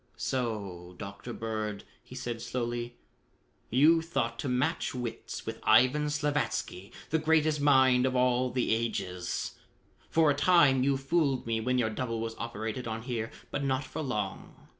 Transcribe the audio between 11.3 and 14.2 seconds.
me when your double was operated on here, but not for